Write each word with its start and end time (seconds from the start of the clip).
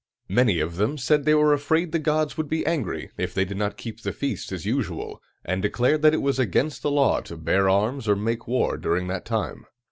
Many 0.29 0.59
of 0.59 0.77
them 0.77 0.97
said 0.97 1.25
they 1.25 1.35
were 1.35 1.53
afraid 1.53 1.91
the 1.91 1.99
gods 1.99 2.35
would 2.35 2.49
be 2.49 2.65
angry 2.65 3.11
if 3.19 3.35
they 3.35 3.45
did 3.45 3.57
not 3.57 3.77
keep 3.77 4.01
the 4.01 4.11
feast 4.11 4.51
as 4.51 4.65
usual, 4.65 5.21
and 5.45 5.61
declared 5.61 6.01
that 6.01 6.13
it 6.15 6.23
was 6.23 6.39
against 6.39 6.81
the 6.81 6.89
law 6.89 7.21
to 7.21 7.37
bear 7.37 7.69
arms 7.69 8.07
or 8.09 8.15
make 8.15 8.47
war 8.47 8.77
during 8.77 9.05
that 9.09 9.25
time. 9.25 9.67